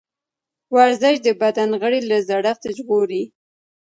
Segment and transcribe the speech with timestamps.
[0.75, 3.23] ورزش د بدن غړي له زړښت ژغوري.